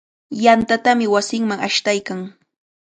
Yantatami 0.43 1.05
wasinman 1.13 1.59
ashtaykan. 1.67 2.19